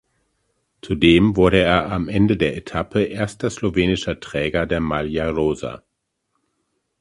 Zudem 0.81 1.35
wurde 1.35 1.59
er 1.59 1.91
am 1.91 2.09
Ende 2.09 2.35
der 2.35 2.57
Etappe 2.57 3.03
erster 3.03 3.51
slowenischer 3.51 4.19
Träger 4.19 4.65
der 4.65 4.79
Maglia 4.79 5.29
Rosa. 5.29 5.83